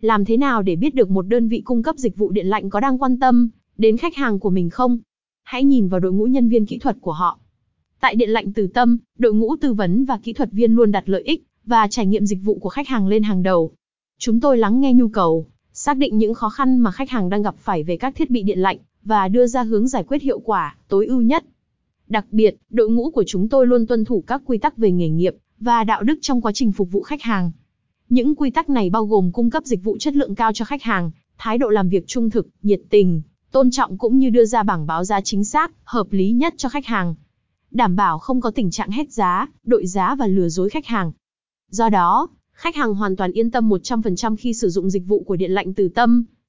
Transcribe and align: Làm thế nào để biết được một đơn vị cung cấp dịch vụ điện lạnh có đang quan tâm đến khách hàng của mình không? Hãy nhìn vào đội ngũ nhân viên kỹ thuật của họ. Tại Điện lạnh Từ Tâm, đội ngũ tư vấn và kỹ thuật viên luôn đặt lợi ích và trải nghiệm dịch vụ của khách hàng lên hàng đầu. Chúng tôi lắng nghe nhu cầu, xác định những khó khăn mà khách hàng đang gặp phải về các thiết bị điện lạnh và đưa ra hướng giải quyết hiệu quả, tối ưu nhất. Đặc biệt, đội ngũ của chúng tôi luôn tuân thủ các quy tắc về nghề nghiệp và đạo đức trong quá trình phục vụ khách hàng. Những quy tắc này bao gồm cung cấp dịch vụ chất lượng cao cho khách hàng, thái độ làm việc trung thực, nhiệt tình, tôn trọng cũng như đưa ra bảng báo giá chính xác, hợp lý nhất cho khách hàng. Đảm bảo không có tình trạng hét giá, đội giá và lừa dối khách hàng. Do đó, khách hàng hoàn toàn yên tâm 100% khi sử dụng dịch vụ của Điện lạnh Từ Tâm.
Làm 0.00 0.24
thế 0.24 0.36
nào 0.36 0.62
để 0.62 0.76
biết 0.76 0.94
được 0.94 1.10
một 1.10 1.22
đơn 1.22 1.48
vị 1.48 1.62
cung 1.64 1.82
cấp 1.82 1.96
dịch 1.96 2.16
vụ 2.16 2.30
điện 2.30 2.46
lạnh 2.46 2.70
có 2.70 2.80
đang 2.80 2.98
quan 2.98 3.18
tâm 3.18 3.48
đến 3.78 3.96
khách 3.96 4.16
hàng 4.16 4.38
của 4.38 4.50
mình 4.50 4.70
không? 4.70 4.98
Hãy 5.42 5.64
nhìn 5.64 5.88
vào 5.88 6.00
đội 6.00 6.12
ngũ 6.12 6.24
nhân 6.24 6.48
viên 6.48 6.66
kỹ 6.66 6.78
thuật 6.78 6.96
của 7.00 7.12
họ. 7.12 7.38
Tại 8.00 8.14
Điện 8.14 8.30
lạnh 8.30 8.52
Từ 8.52 8.66
Tâm, 8.66 8.98
đội 9.18 9.34
ngũ 9.34 9.56
tư 9.56 9.72
vấn 9.72 10.04
và 10.04 10.18
kỹ 10.22 10.32
thuật 10.32 10.52
viên 10.52 10.74
luôn 10.74 10.92
đặt 10.92 11.08
lợi 11.08 11.22
ích 11.22 11.44
và 11.64 11.88
trải 11.90 12.06
nghiệm 12.06 12.26
dịch 12.26 12.38
vụ 12.42 12.58
của 12.58 12.68
khách 12.68 12.88
hàng 12.88 13.06
lên 13.06 13.22
hàng 13.22 13.42
đầu. 13.42 13.70
Chúng 14.18 14.40
tôi 14.40 14.58
lắng 14.58 14.80
nghe 14.80 14.92
nhu 14.92 15.08
cầu, 15.08 15.46
xác 15.72 15.96
định 15.96 16.18
những 16.18 16.34
khó 16.34 16.48
khăn 16.48 16.78
mà 16.78 16.90
khách 16.90 17.10
hàng 17.10 17.28
đang 17.28 17.42
gặp 17.42 17.54
phải 17.58 17.82
về 17.82 17.96
các 17.96 18.14
thiết 18.16 18.30
bị 18.30 18.42
điện 18.42 18.58
lạnh 18.58 18.78
và 19.04 19.28
đưa 19.28 19.46
ra 19.46 19.62
hướng 19.62 19.88
giải 19.88 20.04
quyết 20.08 20.22
hiệu 20.22 20.38
quả, 20.38 20.76
tối 20.88 21.06
ưu 21.06 21.20
nhất. 21.20 21.44
Đặc 22.08 22.26
biệt, 22.30 22.56
đội 22.70 22.90
ngũ 22.90 23.10
của 23.10 23.24
chúng 23.26 23.48
tôi 23.48 23.66
luôn 23.66 23.86
tuân 23.86 24.04
thủ 24.04 24.24
các 24.26 24.42
quy 24.46 24.58
tắc 24.58 24.76
về 24.76 24.90
nghề 24.90 25.08
nghiệp 25.08 25.36
và 25.60 25.84
đạo 25.84 26.02
đức 26.02 26.18
trong 26.20 26.40
quá 26.40 26.52
trình 26.52 26.72
phục 26.72 26.92
vụ 26.92 27.02
khách 27.02 27.22
hàng. 27.22 27.52
Những 28.08 28.34
quy 28.34 28.50
tắc 28.50 28.70
này 28.70 28.90
bao 28.90 29.06
gồm 29.06 29.32
cung 29.32 29.50
cấp 29.50 29.64
dịch 29.64 29.84
vụ 29.84 29.96
chất 29.98 30.16
lượng 30.16 30.34
cao 30.34 30.52
cho 30.52 30.64
khách 30.64 30.82
hàng, 30.82 31.10
thái 31.38 31.58
độ 31.58 31.68
làm 31.68 31.88
việc 31.88 32.06
trung 32.06 32.30
thực, 32.30 32.48
nhiệt 32.62 32.80
tình, 32.90 33.22
tôn 33.52 33.70
trọng 33.70 33.98
cũng 33.98 34.18
như 34.18 34.30
đưa 34.30 34.44
ra 34.44 34.62
bảng 34.62 34.86
báo 34.86 35.04
giá 35.04 35.20
chính 35.20 35.44
xác, 35.44 35.72
hợp 35.84 36.06
lý 36.10 36.30
nhất 36.30 36.54
cho 36.56 36.68
khách 36.68 36.86
hàng. 36.86 37.14
Đảm 37.70 37.96
bảo 37.96 38.18
không 38.18 38.40
có 38.40 38.50
tình 38.50 38.70
trạng 38.70 38.90
hét 38.90 39.12
giá, 39.12 39.46
đội 39.64 39.86
giá 39.86 40.14
và 40.14 40.26
lừa 40.26 40.48
dối 40.48 40.70
khách 40.70 40.86
hàng. 40.86 41.12
Do 41.70 41.88
đó, 41.88 42.28
khách 42.52 42.76
hàng 42.76 42.94
hoàn 42.94 43.16
toàn 43.16 43.32
yên 43.32 43.50
tâm 43.50 43.68
100% 43.68 44.36
khi 44.36 44.54
sử 44.54 44.68
dụng 44.68 44.90
dịch 44.90 45.06
vụ 45.06 45.22
của 45.26 45.36
Điện 45.36 45.50
lạnh 45.50 45.74
Từ 45.74 45.88
Tâm. 45.88 46.24